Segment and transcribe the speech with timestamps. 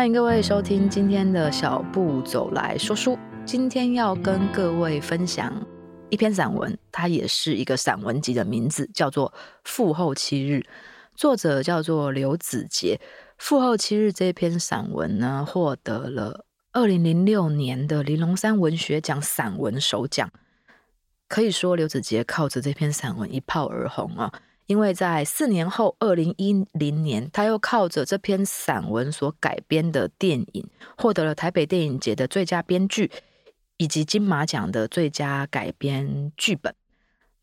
[0.00, 3.18] 欢迎各位收听今天的小步走来说书。
[3.44, 5.52] 今天要跟各位分享
[6.08, 9.30] 一篇散文，它也是一个散文集的名字，叫做
[9.64, 10.54] 《父后七日》，
[11.14, 12.98] 作者叫做刘子杰。
[13.36, 20.30] 《父后七日》这篇散文呢，获得了二零零六年的玲珑山文学奖散文首奖。
[21.28, 24.32] 可以说，刘子杰靠着这篇散文一炮而红啊。
[24.70, 30.64] 因为在四年后，二零一零年，他又靠着这篇散文所改编的电影，
[30.96, 33.10] 获得了台北电影节的最佳编剧，
[33.78, 36.72] 以及金马奖的最佳改编剧本。《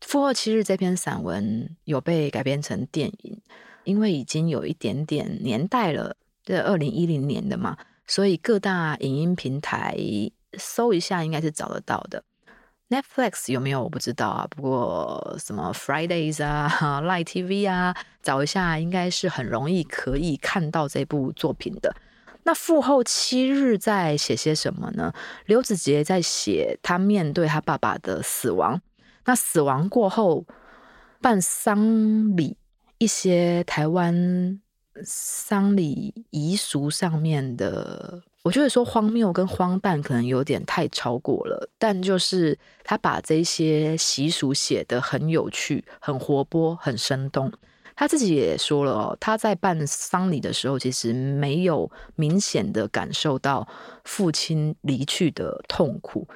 [0.00, 3.38] 父后七日》这篇散文有被改编成电影，
[3.84, 7.76] 因为已经有一点点年代了，这二零一零年的嘛，
[8.06, 9.94] 所以各大影音平台
[10.56, 12.24] 搜一下，应该是找得到的。
[12.90, 16.68] Netflix 有没有我不知道啊，不过什么 Fridays 啊、
[17.04, 21.94] Line TV 啊，找一下应该是很容易可以看到这部作品的。
[22.44, 25.12] 那父后七日在写些什么呢？
[25.44, 28.80] 刘子杰在写他面对他爸爸的死亡，
[29.26, 30.46] 那死亡过后
[31.20, 32.56] 办丧礼，
[32.96, 34.58] 一些台湾
[35.04, 38.22] 丧礼遗俗上面的。
[38.48, 47.52] 我觉得说荒谬跟荒诞可能有点太超过了，但就是他把这些习俗写得很有趣、很活泼、很生动。
[47.94, 53.68] 他自己也说了哦，他在办丧礼的时候，其实没有明显的感受到
[54.04, 56.26] 父亲离去的痛苦。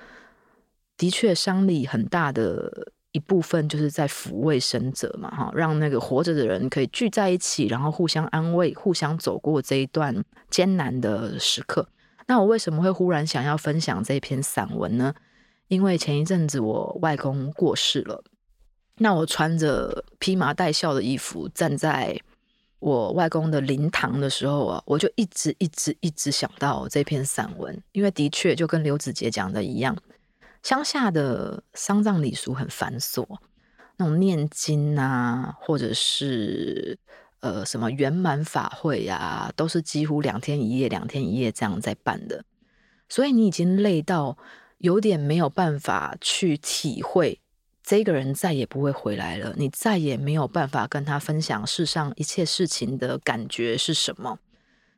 [0.98, 2.92] 的确，丧礼很大的。
[3.12, 11.86] 一部分就是在抚慰生者嘛，哈，让那个活着的人可以聚在一起，然后互相安慰，互相走过这一段艰难的时刻。
[12.26, 15.14] 那我为什么会忽然想要分享这篇散文呢？
[15.68, 18.22] 因为前一阵子我外公过世了，
[18.98, 22.20] 那我穿着披麻戴孝的衣服站在
[22.78, 29.96] 我外公的灵堂的时候啊，我就一直一直一直想到这篇散文，因为的确就跟刘子杰讲的一样。
[30.62, 33.26] 乡下的丧葬礼俗很繁琐，
[33.96, 36.98] 那种念经啊，或者是
[37.42, 42.42] 呃什么圆满法会呀、啊，都是几乎两天一夜、两天一夜这样在办的。
[43.08, 44.38] 所以你已经累到
[44.78, 47.38] 有点没有办法去体会
[47.84, 54.38] 这个人再也不会回来了，你再也没有办法跟他分享世上一切事情的感觉是什么。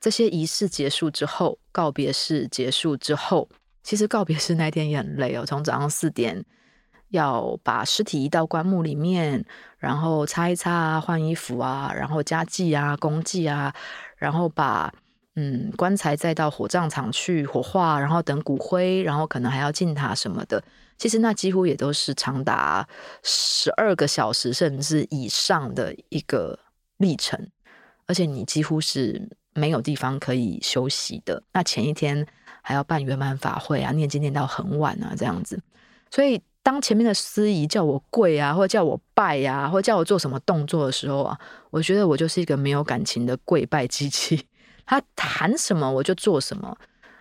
[0.01, 3.49] 这些仪式结束之后，告别式结束之后。
[3.83, 6.43] 其实告别式那天也很累哦，从早上四点
[7.15, 9.45] 要把尸体移到棺木里面，
[9.79, 13.75] 然后擦一擦啊，换衣服啊，然后加祭啊、公祭啊，
[14.17, 14.93] 然后把
[15.37, 20.63] 嗯棺材再到火葬场去火化，然后等骨灰，然后可能还要进塔什么的。
[20.99, 22.87] 其实那几乎也都是长达
[23.23, 26.59] 十二个小时甚至以上的一个
[26.99, 27.49] 历程，
[28.07, 31.43] 而且你几乎是没有地方可以休息的。
[31.53, 32.27] 那前一天。
[32.67, 35.63] 还要办圆满法会啊，念经念到很晚啊，这样子。
[36.11, 41.39] 所以当前面的司仪叫我跪啊，或者叫我拜呀、啊，或叫我做什么动作的时候啊，
[41.71, 44.47] 我觉得我就是一个没有感情的跪拜机器。
[44.85, 46.77] 他喊什么我就做什么。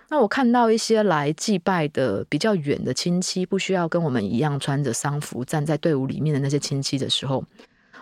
[0.09, 7.44] 那我看到一些来祭拜的比较远的亲戚，不需要跟我们一样穿着丧服站在队伍里面的那些亲戚的时候，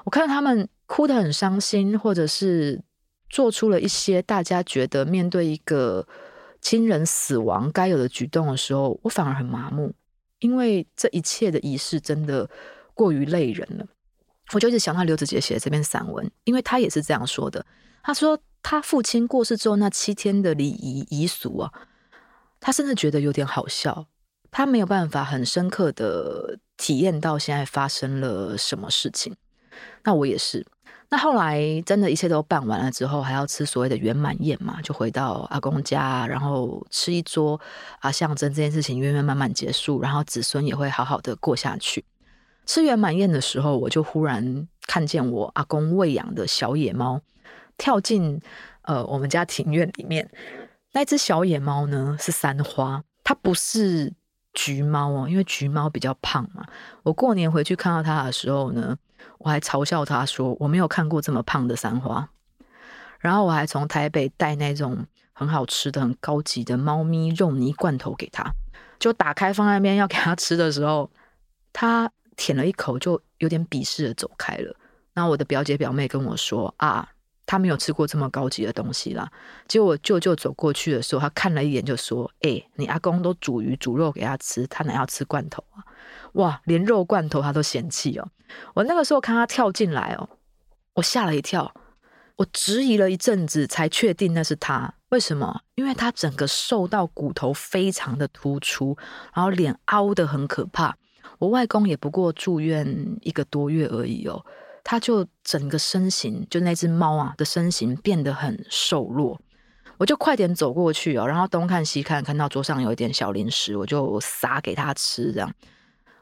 [0.05, 2.81] 我看到他们哭得很伤心，或者是
[3.29, 6.07] 做出了一些大家觉得面对一个。
[6.63, 9.91] 亲人死亡该有的举动的时候，我反而很麻木，
[10.41, 12.47] 因为这一切的仪式真的
[12.93, 13.87] 过于累人了。
[14.53, 17.65] 我就一直想到刘子杰写的这篇散文，因为他也是这样说的。
[18.03, 21.71] 他说他父亲过世之后那七天的礼仪仪俗啊，
[22.59, 24.07] 他甚至觉得有点好笑，
[24.51, 29.35] 他没有办法很深刻的体验到现在发生了什么事情。
[30.03, 30.65] 那我也是。
[31.13, 37.59] 那后来真的一切都办完了之后，还要吃所谓的圆满宴嘛，就回到阿公家，然后吃一桌
[37.99, 42.05] 啊，象征这件事情圆圆满满结束，然后子孙也会好好的过下去。
[42.65, 47.19] 吃圆满宴的时候，我就忽然看见我阿公喂养的小野猫
[47.77, 48.39] 跳进
[48.83, 50.31] 呃我们家庭院里面。
[50.93, 54.13] 那只小野猫呢是三花，它不是
[54.53, 56.65] 橘猫哦，因为橘猫比较胖嘛。
[57.03, 58.97] 我过年回去看到它的时候呢。
[59.37, 62.29] 我还嘲笑他说：“我没有看过这么胖的三花。”
[63.19, 68.51] 然后我还从台北带那种很好吃的、很高级的猫咪肉泥罐头给他，
[68.99, 71.09] 就打开放在那边要给他吃的时候，
[71.73, 74.75] 他舔了一口，就有点鄙视的走开了。
[75.13, 77.09] 然后我的表姐表妹跟我说：“啊，
[77.51, 79.29] 他没有吃过这么高级的东西啦。”
[79.67, 85.83] 结果我舅舅走过去的时候，他看了一眼就说：“哎、你阿公都煮鱼煮肉给他吃，他哪要吃罐头啊？”
[86.33, 88.27] 哇，连肉罐头他都嫌弃哦！
[88.73, 90.29] 我那个时候看他跳进来哦，
[90.93, 91.73] 我吓了一跳，
[92.37, 94.93] 我质疑了一阵子，才确定那是他。
[95.09, 95.61] 为什么？
[95.75, 98.97] 因为他整个瘦到骨头非常的突出，
[99.33, 100.95] 然后脸凹得很可怕。
[101.37, 104.45] 我外公也不过住院一个多月而已哦，
[104.83, 109.39] 他就整个身形，就那只猫啊的身形变得很瘦弱。
[109.97, 115.31] 我就快点走过去哦，然后东看西看，看到桌上有一点小零食，我就撒给他吃。
[115.31, 115.53] 这样，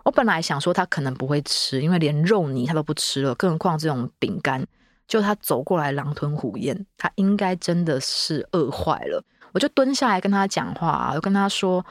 [0.04, 4.66] 我本来想说他可能不会吃，因为连肉泥他都不吃了，更何况这种饼干。
[5.08, 9.24] 就他走过来狼吞虎咽，他应该真的是饿坏了。
[9.54, 11.84] 我就蹲下来跟他讲话，我跟他说：“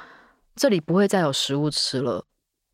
[0.54, 2.24] 这里不会再有食物吃了，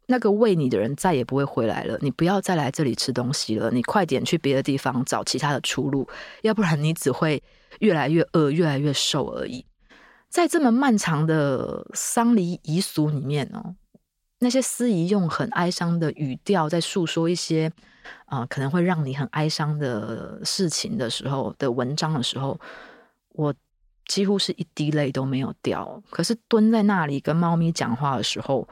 [0.06, 1.99] 那个喂你的人再也不会回来了。
[2.01, 6.09] 你不要再来这里吃东西了，你快点去别的地方找其他的出路，
[6.43, 7.43] 要不然你只会。”
[7.81, 9.67] 越来越饿，越来越瘦而已。
[10.29, 13.75] 在这么漫长的丧礼遗俗里面哦，
[14.39, 17.73] 那些司仪用很哀伤的语调在诉说一些
[18.27, 22.56] 啊、可能会让你很哀伤的事情的时候的文章的时候，
[23.31, 23.53] 我
[24.06, 26.01] 几乎是一滴泪都没有掉。
[26.11, 28.69] 可是蹲在那里跟猫咪讲话的时候。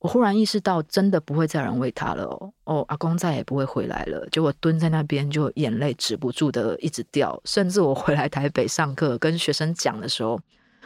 [0.00, 2.52] 我忽然意识到，真的不会再有人喂他了哦。
[2.64, 4.24] 哦，阿公再也不会回来了。
[4.30, 7.40] 结果蹲在那边，就眼泪止不住的一直掉。
[7.44, 10.40] 甚至我回来台北上课，跟学生讲的时候，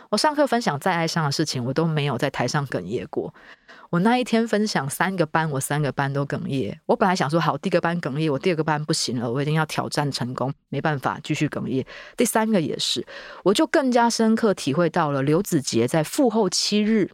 [0.09, 3.35] 我上课分享再爱上的事情，我都没有在台上哽咽过。
[3.91, 6.81] 我那一天分享三个班，我三个班都哽咽。
[6.87, 10.51] 我本来想说，好，第一个班哽咽，我第二个班不行了，我一定要挑战成功。
[10.71, 11.85] 没办法，继续哽咽。
[12.17, 13.07] 第三个也是，
[13.45, 17.11] 我就更加深刻体会到了刘子杰在父后七日。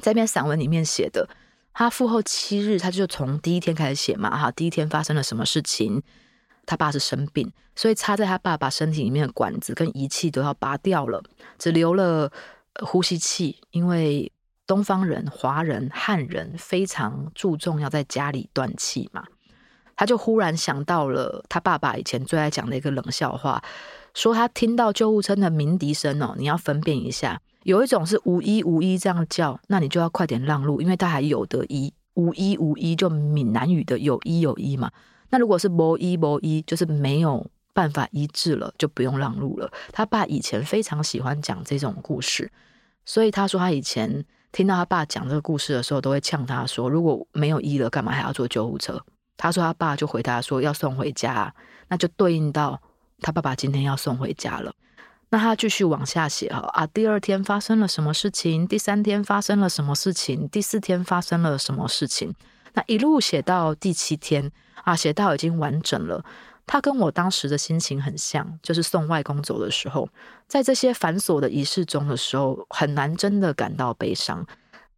[0.00, 1.28] 在一篇散文里面写的，
[1.72, 6.02] 他父后七日，他就从第一天开始写嘛，哈，第一天发生了什么事情？
[6.66, 11.22] 他爸是生病，所以插在他爸爸身体里面的管子跟仪器都要拔掉了，
[11.58, 12.30] 只留了
[12.80, 14.32] 呼吸器，因为
[14.66, 19.24] 东方人、华人、汉人非常注重要在家里断气嘛。
[19.94, 23.62] 他就忽然想到了他爸爸以前最爱讲的一个冷笑话，
[24.12, 27.40] 说他听到救护车的鸣笛声哦，你要分辨一下。
[27.66, 31.92] 有一种是无依无依这样叫，那你就要快点让路，因为他还有得医。
[32.14, 34.88] 无依无依就闽南语的有医有医嘛。
[35.30, 39.68] 那如果是无依无依，就是没有办法医治了，就不用让路了。
[39.90, 42.48] 他爸以前非常喜欢讲这种故事，
[43.04, 49.04] 所以他说他以前听到他爸讲这个故事的时候，都会呛他说：如果没有医了，干嘛还要坐救护车？
[49.36, 51.52] 他说他爸就回答说要送回家，
[51.88, 52.80] 那就对应到
[53.20, 54.72] 他爸爸今天要送回家了。
[55.30, 58.66] 那他继续往下写哈啊，第二天发生了什么事情？
[58.66, 60.48] 第三天发生了什么事情？
[60.48, 62.32] 第四天发生了什么事情？
[62.74, 64.52] 那一路写到第七天
[64.84, 66.24] 啊，写到已经完整了。
[66.64, 70.08] 他跟我当时的心情很像，就是送外公走的时候，
[70.48, 74.46] 在这些繁琐的仪式中的时候，很难真的感到悲伤。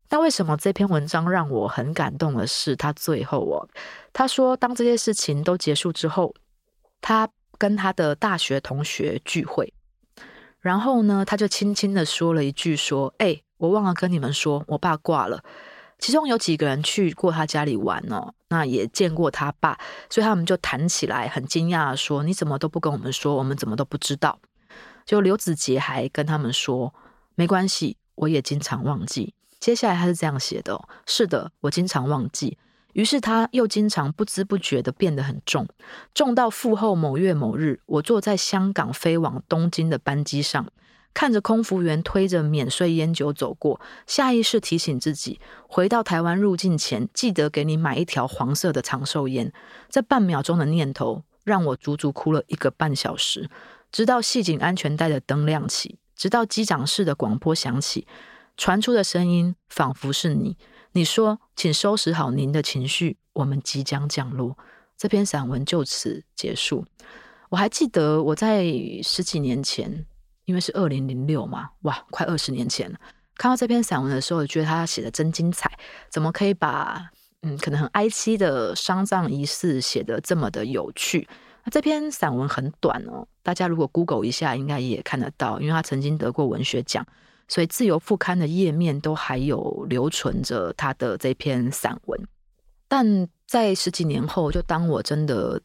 [0.08, 3.68] 但为什么这篇文章让我很感动的是，他最后哦，
[4.12, 6.34] 他说当这些事情都结束之后，
[7.00, 7.28] 他
[7.58, 9.72] 跟他的大学同学聚会。
[10.60, 15.42] 然后呢，他就轻轻的说了一句：“说，哎，我忘了跟你们说，我爸挂了。”
[15.98, 19.78] 其中有几个人去过他家里玩哦，那也见过他爸，
[20.08, 23.34] 所以他们就谈起来，很惊讶的说：“你怎么都不跟我们说？
[23.34, 24.38] 我们怎么都不知道？”
[25.04, 26.94] 就刘子杰还跟他们说
[27.34, 32.58] ：“没关系，我也经常忘记。”接下来他是这样写的：“是的，我经常忘记。”
[32.94, 35.68] 于是他又经常不知不觉地变得很重，
[36.14, 40.66] 重到父后某月某日，我坐在香港飞往东京的班机上，
[41.14, 49.52] 看着空服员推着免税烟酒走过，下意识提醒自己，回到台湾入境前记得给你买一条黄色的长寿烟。
[49.88, 53.48] 这半秒钟的念头让我足足哭了一个半小时，
[53.92, 58.06] 直到系紧安全带的灯亮起，直到机长室的广播响起，
[58.56, 60.56] 传出的声音仿佛是你。
[60.92, 64.56] 你说，请收拾好您的情绪，我们即将降落。
[64.96, 66.86] 这篇散文就此结束。
[67.48, 68.64] 我还记得我在
[69.02, 70.06] 十几年前，
[70.44, 73.00] 因为是二零零六嘛，哇，快二十年前了。
[73.34, 75.68] 看到这篇散文的时候，觉得他写的真精彩。
[76.08, 77.10] 怎么可以把
[77.42, 81.26] 嗯，可能很哀戚的丧葬仪式写得这么的有趣？
[81.64, 87.04] 那这篇散文很短哦，大家如果 Google 一下，应该也看得到，因为他曾经得过文学奖。
[87.48, 92.28] 所以自由副刊的页面都还有留存着他的这篇散文，
[92.86, 95.62] 但在十几年后，就当我真的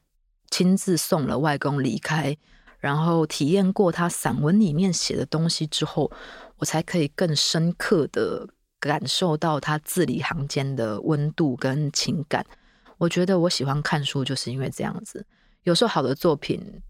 [0.50, 2.38] 亲自送了外公离开，
[2.80, 6.10] 然后体验过他散文里面写的东西之后，
[6.56, 8.48] 我才可以更深刻的
[8.80, 12.46] 感受到他字里行间的温度跟情感。
[12.98, 15.26] 我觉得我喜欢看书，就是因为这样子。
[15.64, 16.82] 有时候好的作品，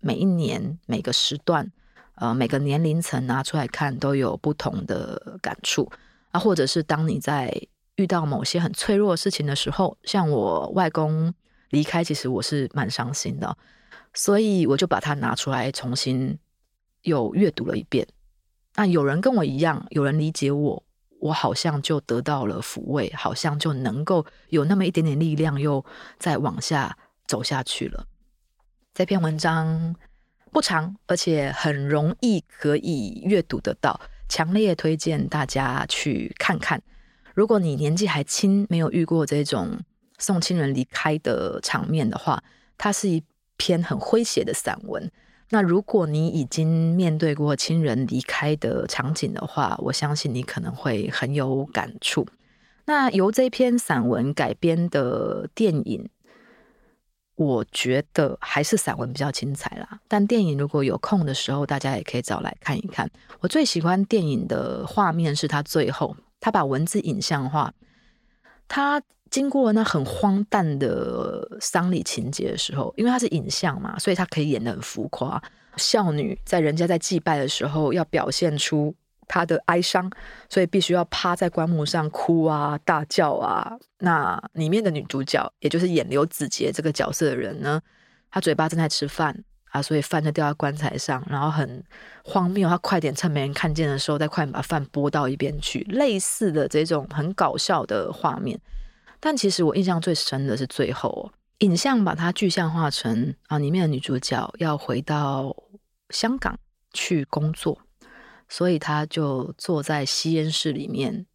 [0.00, 1.70] 每一年每个时段。
[2.16, 5.90] 呃，每个年龄层拿出来看都有不同的感触
[6.30, 7.52] 啊，或者是当你在
[7.96, 11.32] 遇到某些很脆弱的事情的时候，像我外公
[11.70, 13.56] 离开，其实我是蛮伤心的，
[14.12, 16.38] 所以我就把它拿出来重新
[17.02, 18.06] 又阅读了一遍。
[18.76, 20.82] 那有人跟我一样，有人理解我，
[21.20, 25.84] 我好像就得到了抚慰，好像就能够有那么一点点力量，又
[26.18, 28.06] 再往下走下去了。
[28.92, 29.94] 这篇文章
[30.54, 36.80] 不长，而且很容易可以阅读得到，强烈推荐大家去看看。
[37.34, 39.80] 如果你年纪还轻，没有遇过这种
[40.16, 42.40] 送亲人离开的场面的话，
[42.78, 43.20] 它是一
[43.56, 45.10] 篇很诙谐的散文。
[45.50, 52.24] 那如果你已经面对过亲人离开的场景的话，我相信你可能会很有感触。
[52.86, 56.08] 那由这篇散文改编的电影，
[57.36, 60.00] 我觉得还是散文比较精彩啦。
[60.08, 63.10] 但电影如果有空的时候，大家也可以找来看一看。
[63.40, 67.72] 我最喜欢电影的画面是他最后，他把文字影像化，
[68.68, 69.02] 他。
[69.30, 75.42] 经过那很荒诞的丧礼情节的时候，因为它是影像嘛，所以他可以演得很浮夸。
[75.76, 78.94] 孝女在人家在祭拜的时候，要表现出
[79.26, 80.10] 他的哀伤，
[80.48, 83.78] 所以必须要趴在棺木上哭啊、大叫啊。
[83.98, 87.80] 那里面的女主角，也就是演刘子杰这个角色的人呢，
[88.30, 91.82] 她嘴巴正在吃饭啊，所以饭就掉在棺材上，然后很
[92.24, 92.68] 荒谬。
[92.68, 95.80] 她快点趁没人看见的时候，再快点把饭拨到一边去。
[95.90, 98.60] 类似的这种很搞笑的画面。
[99.20, 105.56] 但其实我印象最深的是最后，哦影像把它具象化成啊，里面的女主角要回到
[106.10, 106.58] 香港
[106.92, 107.80] 去工作，
[108.48, 111.26] 所以他就坐在吸烟室里面，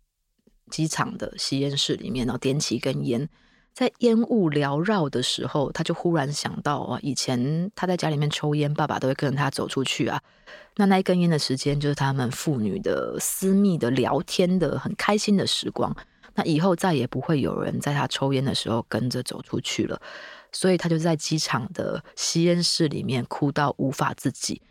[0.70, 3.28] 机场的吸烟室里面，然后点起一根烟，
[3.74, 10.22] 在烟雾缭绕的时候，他就忽然想到啊，以前他在家里面抽烟，爸爸都会跟着他走出去啊，
[10.76, 15.96] 那那一根烟的时间就是他们父女的私密的聊天的很开心的时光。
[16.36, 20.00] 那以后再也不会有人在他抽烟的时候跟着走出去了，
[20.52, 24.62] 所以他就在机场的吸烟室里面哭到无法自己。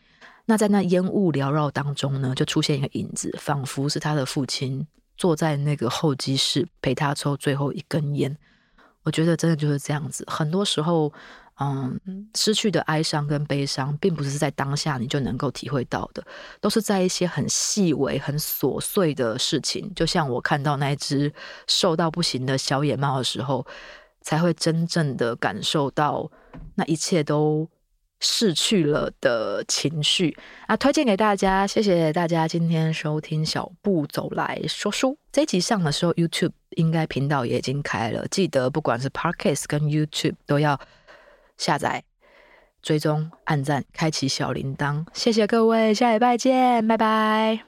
[0.49, 4.87] 那在那烟雾缭绕当中呢，就出现一个影子，仿佛是他的父亲
[5.19, 8.35] 坐在那个候机室陪他抽最后一根烟。
[9.03, 11.13] 我觉得真的就是这样子，很多时候。
[11.61, 11.99] 嗯，
[12.37, 16.25] 失去的哀伤跟悲伤，并不是在当下你就能够体会到的，
[16.61, 19.93] 都是在一些很细微、很琐碎的事情。
[19.93, 21.35] 就像我看到那只
[21.67, 23.67] 瘦到不行的小野猫的时候，
[24.21, 26.31] 才会真正的感受到
[26.77, 27.69] 那一切都
[28.21, 30.77] 逝去了的情绪啊！
[30.77, 35.17] 推荐给大家，谢谢大家今天收听小步走来说书。
[35.33, 40.81] 这一集上的时候，YouTube 应该频道也已经开了，记得不管是 Podcast 跟 YouTube 都要。
[41.59, 42.05] 下载、
[42.83, 47.68] 追踪、按赞、开启小铃铛，谢谢各位，下礼拜见，拜拜。